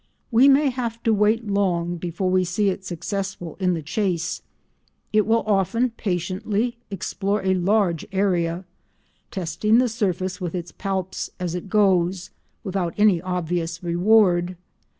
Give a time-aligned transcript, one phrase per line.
[0.31, 4.41] We may have to wait long before we see it successful in the chase.
[5.13, 8.65] It will often patiently explore a large area,
[9.29, 12.31] testing the surface with its palps as it goes,
[12.63, 14.57] without any obvious reward.